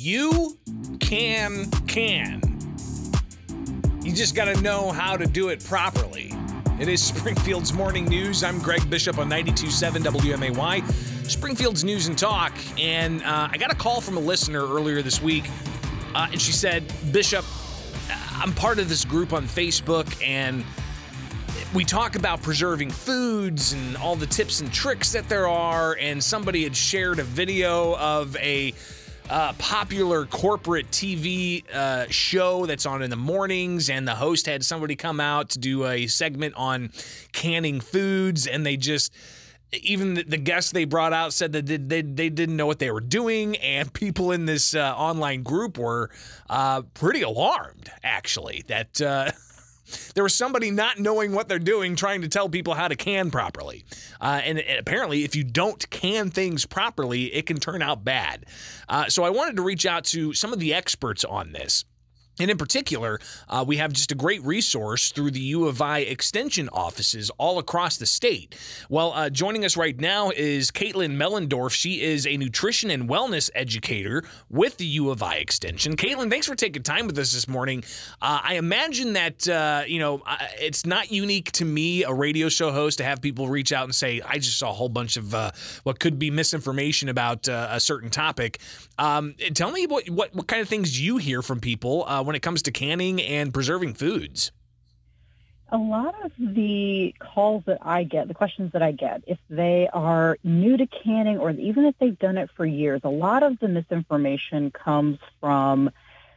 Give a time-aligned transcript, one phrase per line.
[0.00, 0.56] You
[1.00, 2.40] can can.
[4.00, 6.32] You just got to know how to do it properly.
[6.78, 8.44] It is Springfield's Morning News.
[8.44, 11.28] I'm Greg Bishop on 92.7 WMAY.
[11.28, 12.52] Springfield's News and Talk.
[12.78, 15.50] And uh, I got a call from a listener earlier this week.
[16.14, 17.44] Uh, and she said, Bishop,
[18.36, 20.64] I'm part of this group on Facebook and
[21.74, 25.96] we talk about preserving foods and all the tips and tricks that there are.
[26.00, 28.72] And somebody had shared a video of a
[29.28, 34.64] uh, popular corporate TV uh, show that's on in the mornings, and the host had
[34.64, 36.90] somebody come out to do a segment on
[37.32, 39.12] canning foods, and they just
[39.72, 42.90] even the, guests they brought out said that they, they, they, didn't know what they
[42.90, 46.10] were doing, and people in this uh, online group were
[46.48, 49.30] uh, pretty alarmed, actually, that uh,
[50.14, 53.30] there was somebody not knowing what they're doing trying to tell people how to can
[53.30, 53.84] properly.
[54.20, 58.46] Uh, and, apparently, if you don't can things properly, it can turn out bad.
[58.88, 61.84] Uh, so I wanted to reach out to some of the experts on this.
[62.40, 66.00] And in particular, uh, we have just a great resource through the U of I
[66.00, 68.56] extension offices all across the state.
[68.88, 71.72] Well, uh, joining us right now is Caitlin Mellendorf.
[71.72, 75.96] She is a nutrition and wellness educator with the U of I extension.
[75.96, 77.82] Caitlin, thanks for taking time with us this morning.
[78.22, 80.22] Uh, I imagine that, uh, you know,
[80.60, 83.94] it's not unique to me, a radio show host, to have people reach out and
[83.94, 85.50] say, I just saw a whole bunch of uh,
[85.82, 88.58] what could be misinformation about uh, a certain topic.
[88.98, 92.42] Um, tell me what, what, what kind of things you hear from people when it
[92.42, 94.52] comes to canning and preserving foods?
[95.72, 99.88] A lot of the calls that I get, the questions that I get, if they
[99.94, 103.58] are new to canning or even if they've done it for years, a lot of
[103.60, 105.90] the misinformation comes from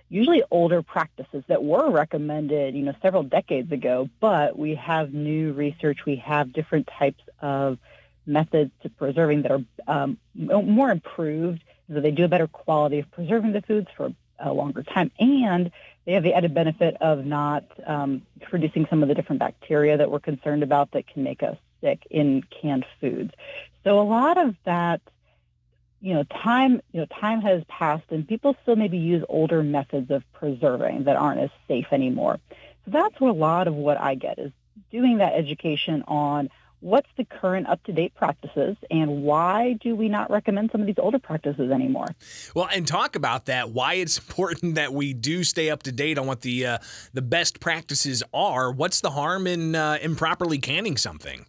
[0.08, 5.52] usually older practices that were recommended, you know, several decades ago, but we have new
[5.52, 7.78] research, we have different types of
[8.26, 11.62] methods to preserving that are um, more improved,
[11.94, 15.12] so they do a better quality of preserving the foods for a longer time.
[15.20, 15.72] And
[16.06, 20.10] they have the added benefit of not um, producing some of the different bacteria that
[20.10, 23.32] we're concerned about that can make us sick in canned foods.
[23.84, 25.02] So a lot of that,
[26.02, 30.10] you know, time, you know, time has passed and people still maybe use older methods
[30.10, 32.40] of preserving that aren't as safe anymore.
[32.86, 34.52] So that's what a lot of what I get is
[34.92, 36.50] doing that education on
[36.82, 41.20] what's the current up-to-date practices and why do we not recommend some of these older
[41.20, 42.08] practices anymore?
[42.56, 46.18] Well and talk about that why it's important that we do stay up to date
[46.18, 46.78] on what the uh,
[47.14, 48.72] the best practices are.
[48.72, 51.46] What's the harm in uh, improperly canning something?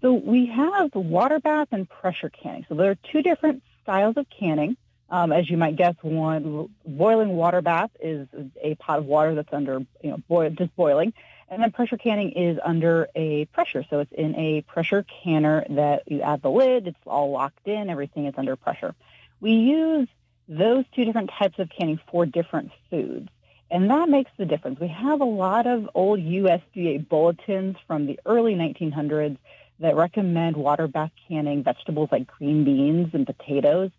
[0.00, 2.66] So we have water bath and pressure canning.
[2.68, 4.76] So there are two different styles of canning.
[5.08, 8.26] Um, as you might guess, one boiling water bath is
[8.62, 11.12] a pot of water that's under, you know, boil, just boiling,
[11.48, 13.84] and then pressure canning is under a pressure.
[13.88, 17.90] So it's in a pressure canner that you add the lid, it's all locked in,
[17.90, 18.94] everything is under pressure.
[19.40, 20.08] We use
[20.48, 23.28] those two different types of canning for different foods.
[23.70, 24.78] And that makes the difference.
[24.78, 29.36] We have a lot of old USDA bulletins from the early 1900s
[29.80, 33.90] that recommend water bath canning vegetables like green beans and potatoes.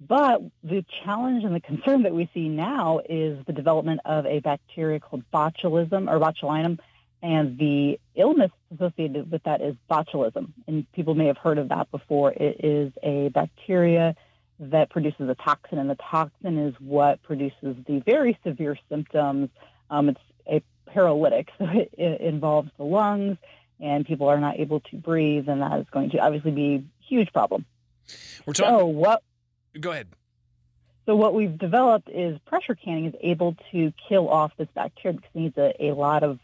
[0.00, 4.40] But the challenge and the concern that we see now is the development of a
[4.40, 6.78] bacteria called botulism or botulinum,
[7.22, 10.52] and the illness associated with that is botulism.
[10.66, 12.32] And people may have heard of that before.
[12.32, 14.14] It is a bacteria
[14.60, 19.48] that produces a toxin, and the toxin is what produces the very severe symptoms.
[19.90, 23.38] Um, it's a paralytic, so it, it involves the lungs,
[23.80, 26.84] and people are not able to breathe, and that is going to obviously be a
[27.08, 27.64] huge problem.
[28.46, 28.78] We're talking.
[28.78, 29.22] So what
[29.80, 30.08] Go ahead.
[31.06, 35.30] So what we've developed is pressure canning is able to kill off this bacteria because
[35.34, 36.40] it needs a, a lot of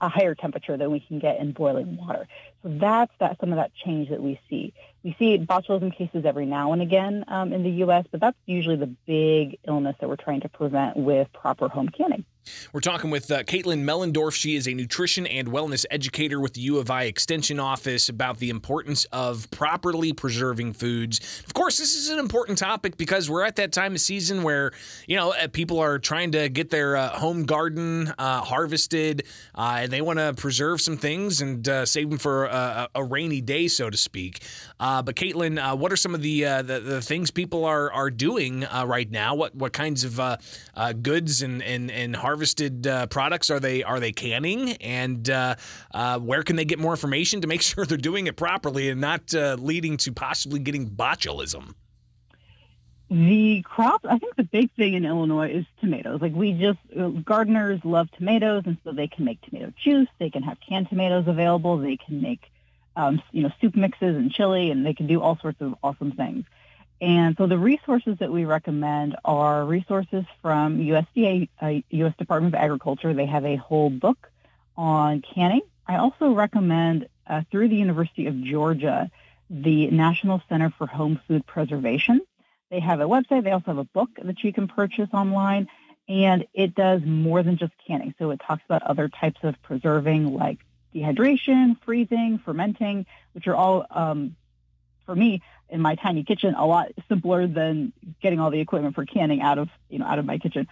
[0.00, 2.28] a higher temperature than we can get in boiling water.
[2.62, 4.72] So that's that some of that change that we see.
[5.02, 8.76] We see botulism cases every now and again um, in the U.S., but that's usually
[8.76, 12.24] the big illness that we're trying to prevent with proper home canning.
[12.72, 14.34] We're talking with uh, Caitlin Mellendorf.
[14.34, 18.38] She is a nutrition and wellness educator with the U of I Extension Office about
[18.38, 21.42] the importance of properly preserving foods.
[21.46, 24.72] Of course, this is an important topic because we're at that time of season where,
[25.06, 29.78] you know, uh, people are trying to get their uh, home garden uh, harvested uh,
[29.80, 33.40] and they want to preserve some things and uh, save them for a, a, rainy
[33.40, 34.42] day, so to speak.
[34.78, 39.10] but, Caitlin, what are some of the, the, the, things people are, are doing right
[39.10, 39.34] now?
[39.34, 40.20] What, what kinds of
[41.02, 45.54] goods and, and, and harvest harvested uh, products are they are they canning, and uh,
[45.94, 49.00] uh, where can they get more information to make sure they're doing it properly and
[49.00, 51.72] not uh, leading to possibly getting botulism?
[53.08, 56.20] The crop, I think the big thing in Illinois is tomatoes.
[56.20, 56.78] Like we just,
[57.24, 60.08] gardeners love tomatoes, and so they can make tomato juice.
[60.18, 61.78] They can have canned tomatoes available.
[61.78, 62.42] They can make,
[62.96, 66.12] um, you know, soup mixes and chili, and they can do all sorts of awesome
[66.12, 66.44] things.
[67.00, 72.14] And so the resources that we recommend are resources from USDA, uh, U.S.
[72.16, 73.12] Department of Agriculture.
[73.12, 74.30] They have a whole book
[74.76, 75.60] on canning.
[75.86, 79.10] I also recommend uh, through the University of Georgia,
[79.50, 82.20] the National Center for Home Food Preservation.
[82.70, 83.44] They have a website.
[83.44, 85.68] They also have a book that you can purchase online,
[86.08, 88.14] and it does more than just canning.
[88.18, 90.58] So it talks about other types of preserving like
[90.94, 94.34] dehydration, freezing, fermenting, which are all, um,
[95.06, 99.06] for me, in my tiny kitchen, a lot simpler than getting all the equipment for
[99.06, 100.68] canning out of, you know, out of my kitchen.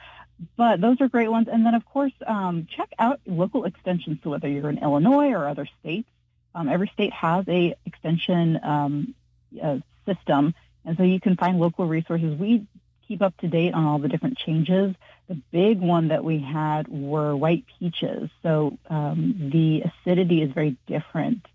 [0.56, 1.48] But those are great ones.
[1.50, 4.19] And then, of course, um, check out local extensions.
[4.22, 6.08] So whether you're in Illinois or other states,
[6.54, 9.14] um, every state has a extension um,
[9.60, 10.54] uh, system,
[10.84, 12.38] and so you can find local resources.
[12.38, 12.66] We
[13.08, 14.94] keep up to date on all the different changes.
[15.28, 18.31] The big one that we had were white peaches.
[18.42, 21.46] So um, the acidity is very different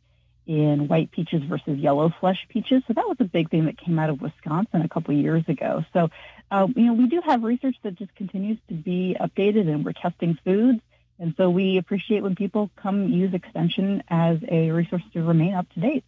[0.49, 2.81] in white peaches versus yellow flesh peaches.
[2.87, 5.85] So that was a big thing that came out of Wisconsin a couple years ago.
[5.93, 6.09] So,
[6.49, 9.93] uh, you know, we do have research that just continues to be updated and we're
[9.93, 10.81] testing foods.
[11.19, 15.69] And so we appreciate when people come use Extension as a resource to remain up
[15.73, 16.03] to date.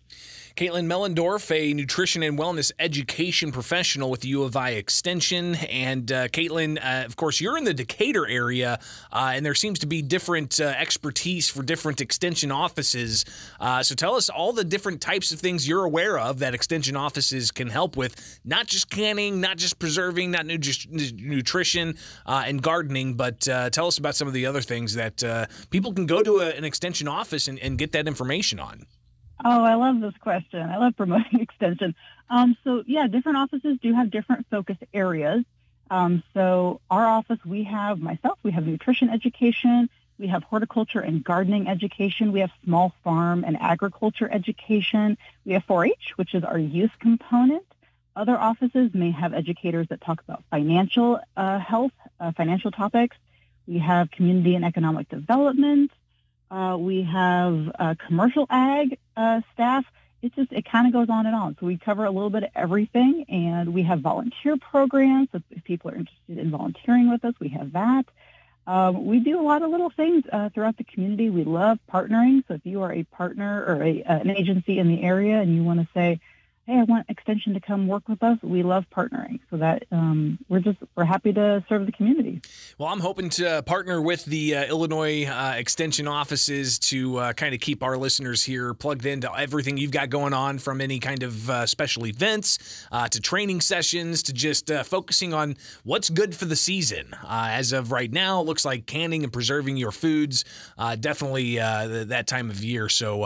[0.55, 5.55] Caitlin Mellendorf, a nutrition and wellness education professional with U of I Extension.
[5.55, 8.79] And uh, Caitlin, uh, of course, you're in the Decatur area,
[9.11, 13.25] uh, and there seems to be different uh, expertise for different Extension offices.
[13.59, 16.95] Uh, so tell us all the different types of things you're aware of that Extension
[16.97, 22.61] offices can help with, not just canning, not just preserving, not just nutrition uh, and
[22.61, 23.41] gardening, but
[23.71, 26.63] tell us about some of the other things that people can go to a, an
[26.63, 28.85] Extension office and, and get that information on.
[29.43, 30.61] Oh, I love this question.
[30.61, 31.95] I love promoting extension.
[32.29, 35.43] Um, so yeah, different offices do have different focus areas.
[35.89, 41.23] Um, so our office, we have myself, we have nutrition education, we have horticulture and
[41.23, 46.57] gardening education, we have small farm and agriculture education, we have 4-H, which is our
[46.57, 47.65] youth component.
[48.15, 53.17] Other offices may have educators that talk about financial uh, health, uh, financial topics.
[53.67, 55.91] We have community and economic development.
[56.49, 59.85] Uh, we have uh, commercial ag uh, staff.
[60.21, 61.57] It just it kind of goes on and on.
[61.59, 65.29] So we cover a little bit of everything, and we have volunteer programs.
[65.31, 68.05] So if people are interested in volunteering with us, we have that.
[68.67, 71.29] Um, we do a lot of little things uh, throughout the community.
[71.29, 72.43] We love partnering.
[72.47, 75.63] So if you are a partner or a, an agency in the area and you
[75.63, 76.19] want to say,
[76.71, 78.37] hey, I want Extension to come work with us.
[78.41, 82.41] We love partnering, so that um, we're just we're happy to serve the community.
[82.77, 87.53] Well, I'm hoping to partner with the uh, Illinois uh, Extension offices to uh, kind
[87.53, 91.23] of keep our listeners here plugged into everything you've got going on, from any kind
[91.23, 96.33] of uh, special events uh, to training sessions to just uh, focusing on what's good
[96.33, 97.13] for the season.
[97.27, 100.45] as of right now, it looks like canning and preserving your foods
[100.99, 102.87] definitely that time of year.
[102.87, 103.19] So,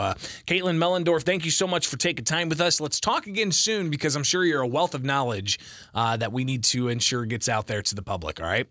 [0.47, 2.81] Caitlin Mellendorf, thank you so much for taking time with us.
[2.81, 5.59] Let's talk again soon because I'm sure you're a wealth of knowledge
[5.93, 8.39] uh, that we need to ensure gets out there to the public.
[8.39, 8.67] All right.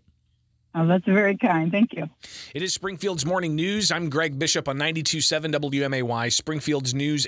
[0.77, 1.71] Oh, that's very kind.
[1.71, 2.09] Thank you.
[2.53, 3.91] It is Springfield's Morning News.
[3.91, 7.25] I'm Greg Bishop on 92.7 WMAY, Springfield's News.